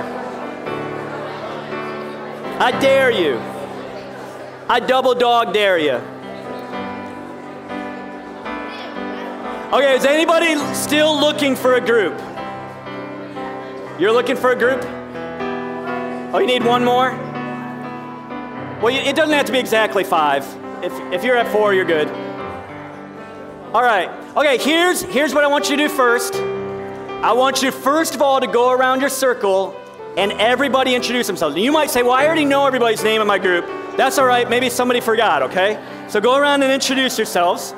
[2.59, 3.37] I dare you.
[4.67, 6.01] I double dog dare you.
[9.71, 12.19] Okay, is anybody still looking for a group?
[13.99, 14.83] You're looking for a group?
[16.33, 17.11] Oh, you need one more?
[18.81, 20.43] Well, it doesn't have to be exactly five.
[20.83, 22.07] If, if you're at four, you're good.
[23.73, 24.09] All right.
[24.37, 26.35] Okay, here's, here's what I want you to do first.
[26.35, 29.75] I want you, first of all, to go around your circle
[30.15, 31.57] and everybody introduce themselves.
[31.57, 33.65] You might say, Well, I already know everybody's name in my group.
[33.97, 34.49] That's all right.
[34.49, 35.83] Maybe somebody forgot, okay?
[36.07, 37.75] So go around and introduce yourselves.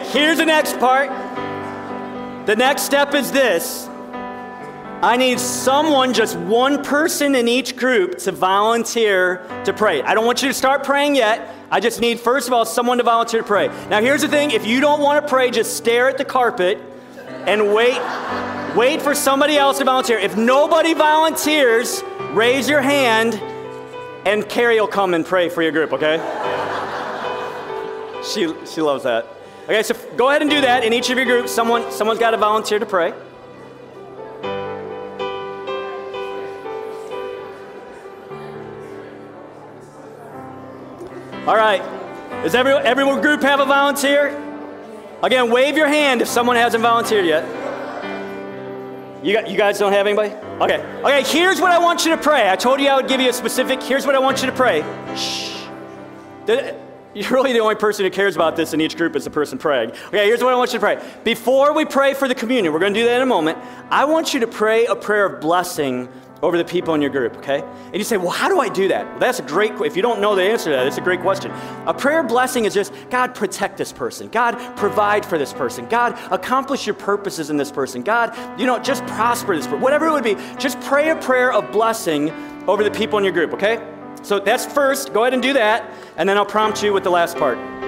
[0.00, 1.10] Here's the next part.
[2.46, 3.88] The next step is this
[5.02, 10.00] I need someone, just one person in each group, to volunteer to pray.
[10.00, 11.52] I don't want you to start praying yet.
[11.72, 13.66] I just need, first of all, someone to volunteer to pray.
[13.88, 16.78] Now, here's the thing if you don't want to pray, just stare at the carpet
[17.46, 18.00] and wait.
[18.76, 20.18] Wait for somebody else to volunteer.
[20.18, 23.34] If nobody volunteers, raise your hand
[24.24, 26.18] and Carrie will come and pray for your group, okay?
[28.22, 29.26] She, she loves that.
[29.64, 31.52] Okay, so go ahead and do that in each of your groups.
[31.52, 33.12] Someone, someone's got to volunteer to pray.
[41.46, 41.80] All right.
[42.42, 44.28] Does every, every group have a volunteer?
[45.22, 47.44] Again, wave your hand if someone hasn't volunteered yet.
[49.24, 50.30] You, got, you guys don't have anybody?
[50.60, 50.80] Okay.
[51.04, 52.50] Okay, here's what I want you to pray.
[52.50, 53.80] I told you I would give you a specific.
[53.80, 54.82] Here's what I want you to pray.
[55.16, 55.66] Shh.
[57.14, 59.58] You're really the only person who cares about this in each group is the person
[59.58, 59.90] praying.
[59.90, 61.02] Okay, here's what I want you to pray.
[61.24, 63.58] Before we pray for the communion, we're going to do that in a moment.
[63.90, 66.08] I want you to pray a prayer of blessing
[66.42, 67.60] over the people in your group, okay?
[67.60, 69.06] And you say, well, how do I do that?
[69.06, 71.20] Well, that's a great, if you don't know the answer to that, it's a great
[71.20, 71.52] question.
[71.86, 74.28] A prayer blessing is just, God, protect this person.
[74.28, 75.88] God, provide for this person.
[75.88, 78.02] God, accomplish your purposes in this person.
[78.02, 79.80] God, you know, just prosper this person.
[79.80, 82.30] Whatever it would be, just pray a prayer of blessing
[82.66, 83.91] over the people in your group, okay?
[84.22, 85.12] So that's first.
[85.12, 87.81] Go ahead and do that, and then I'll prompt you with the last part.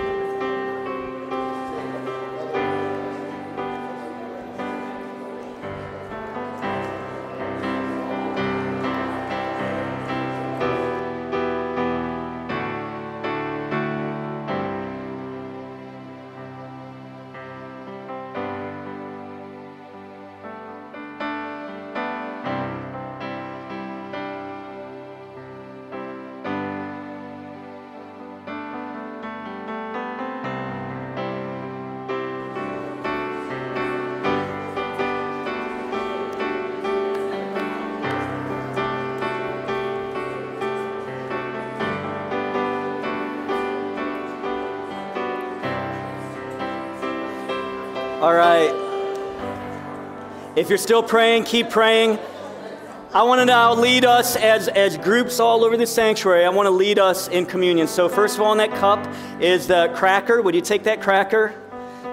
[48.24, 48.72] All right.
[50.56, 52.18] If you're still praying, keep praying.
[53.12, 56.46] I want to now lead us as, as groups all over the sanctuary.
[56.46, 57.86] I want to lead us in communion.
[57.86, 59.06] So, first of all, in that cup
[59.42, 60.40] is the cracker.
[60.40, 61.54] Would you take that cracker?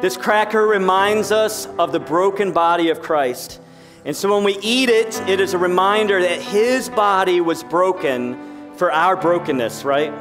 [0.01, 3.61] This cracker reminds us of the broken body of Christ.
[4.03, 8.73] And so, when we eat it, it is a reminder that his body was broken
[8.75, 10.13] for our brokenness, right?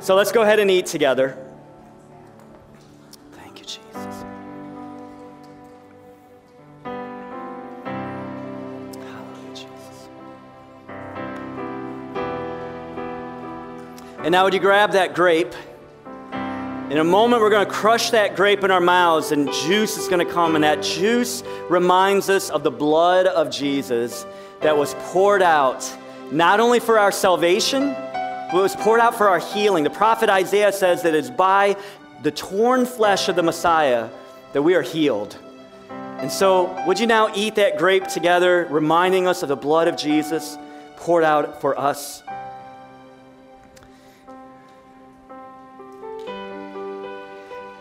[0.00, 1.38] So, let's go ahead and eat together.
[14.22, 15.54] And now, would you grab that grape?
[16.90, 20.08] In a moment, we're going to crush that grape in our mouths, and juice is
[20.08, 20.56] going to come.
[20.56, 24.26] And that juice reminds us of the blood of Jesus
[24.60, 25.90] that was poured out
[26.30, 27.94] not only for our salvation,
[28.52, 29.84] but was poured out for our healing.
[29.84, 31.78] The prophet Isaiah says that it's by
[32.22, 34.10] the torn flesh of the Messiah
[34.52, 35.38] that we are healed.
[36.18, 39.96] And so, would you now eat that grape together, reminding us of the blood of
[39.96, 40.58] Jesus
[40.96, 42.22] poured out for us?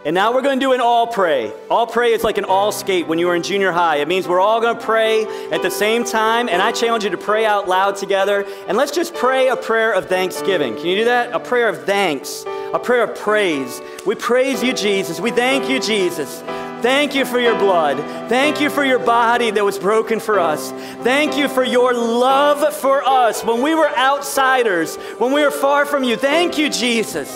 [0.06, 1.52] And now we're going to do an all pray.
[1.70, 3.98] All pray is like an all skate when you were in junior high.
[3.98, 6.48] It means we're all going to pray at the same time.
[6.48, 8.46] And I challenge you to pray out loud together.
[8.68, 10.76] And let's just pray a prayer of thanksgiving.
[10.76, 11.34] Can you do that?
[11.34, 13.82] A prayer of thanks, a prayer of praise.
[14.06, 15.20] We praise you, Jesus.
[15.20, 16.42] We thank you, Jesus.
[16.82, 17.98] Thank you for your blood.
[18.30, 20.72] Thank you for your body that was broken for us.
[21.04, 25.86] Thank you for your love for us when we were outsiders, when we were far
[25.86, 26.16] from you.
[26.16, 27.30] Thank you, Jesus.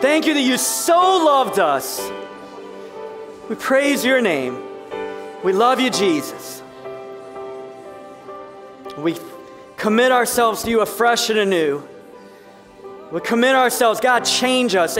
[0.00, 2.10] Thank you that you so loved us.
[3.48, 4.62] We praise your name.
[5.42, 6.62] We love you, Jesus.
[8.98, 9.16] We
[9.76, 11.82] commit ourselves to you afresh and anew.
[13.10, 14.98] We commit ourselves, God, change us.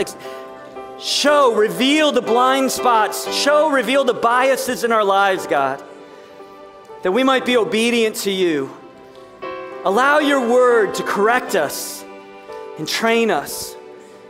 [0.99, 3.31] Show, reveal the blind spots.
[3.33, 5.83] Show, reveal the biases in our lives, God,
[7.03, 8.75] that we might be obedient to you.
[9.85, 12.03] Allow your word to correct us
[12.79, 13.76] and train us.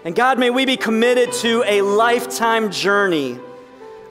[0.07, 3.37] And God, may we be committed to a lifetime journey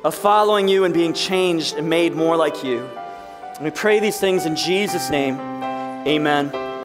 [0.05, 2.81] of following you and being changed and made more like you.
[3.55, 5.37] And we pray these things in Jesus' name.
[6.07, 6.66] Amen.